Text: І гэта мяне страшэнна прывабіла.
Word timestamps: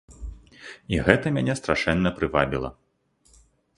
І 0.95 0.99
гэта 1.09 1.33
мяне 1.37 1.53
страшэнна 1.61 2.09
прывабіла. 2.19 2.69